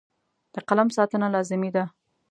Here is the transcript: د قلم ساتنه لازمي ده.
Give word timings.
د 0.53 0.55
قلم 0.67 0.89
ساتنه 0.97 1.27
لازمي 1.35 1.69
ده. 1.75 1.83